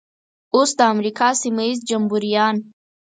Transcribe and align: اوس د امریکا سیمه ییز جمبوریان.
اوس 0.55 0.69
د 0.79 0.81
امریکا 0.93 1.29
سیمه 1.41 1.63
ییز 1.67 1.79
جمبوریان. 1.89 2.55